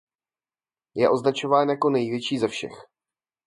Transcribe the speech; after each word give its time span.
Je 0.95 1.09
označována 1.09 1.71
jako 1.71 1.89
největší 1.89 2.37
ze 2.37 2.47
všech. 2.47 2.85